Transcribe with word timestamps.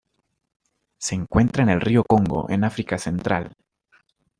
Se 0.97 1.13
encuentra 1.13 1.61
en 1.61 1.69
el 1.69 1.79
río 1.79 2.03
Congo 2.03 2.49
en 2.49 2.63
África 2.63 2.97
Central. 2.97 3.53